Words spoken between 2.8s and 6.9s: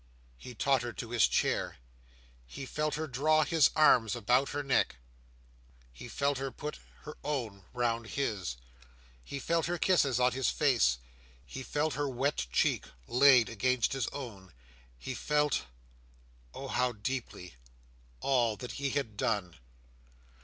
her draw his arms about her neck; he felt her put